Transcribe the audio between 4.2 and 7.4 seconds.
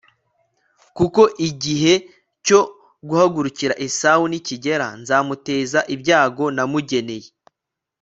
nikigera nzamuteza ibyago namugeneye